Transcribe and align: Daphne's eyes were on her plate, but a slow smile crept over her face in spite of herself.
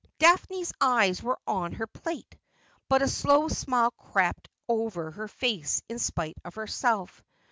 Daphne's 0.17 0.73
eyes 0.81 1.21
were 1.21 1.37
on 1.45 1.73
her 1.73 1.85
plate, 1.85 2.35
but 2.89 3.03
a 3.03 3.07
slow 3.07 3.47
smile 3.49 3.91
crept 3.91 4.49
over 4.67 5.11
her 5.11 5.27
face 5.27 5.83
in 5.89 5.99
spite 5.99 6.37
of 6.43 6.55
herself. 6.55 7.23